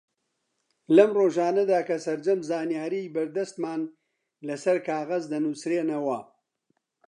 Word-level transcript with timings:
لەم 0.95 1.09
ڕۆژانەدا 1.19 1.79
کە 1.87 1.97
سەرجەم 2.05 2.39
زانیاری 2.49 3.11
بەردەستمان 3.15 3.81
لەسەر 4.47 4.77
کاغەز 4.89 5.23
دەنووسرێنەوە 5.31 6.19